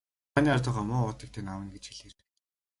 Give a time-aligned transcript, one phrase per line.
[0.31, 2.25] Барааны ард байгаа муу уутыг тань авна гэж хэлээрэй.